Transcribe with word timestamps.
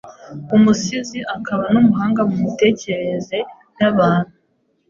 umusizi 0.55 1.19
akaba 1.35 1.63
n’umuhanga 1.73 2.21
mu 2.29 2.35
mitekerereze 2.43 3.37
ya 3.79 3.89
muntu, 3.95 4.31